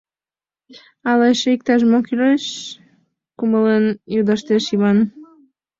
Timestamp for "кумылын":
3.37-3.85